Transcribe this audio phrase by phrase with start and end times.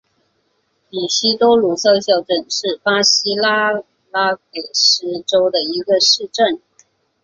[0.89, 3.71] 伊西多鲁少校镇是巴西阿
[4.09, 4.39] 拉戈
[4.73, 6.59] 斯州的一个市镇。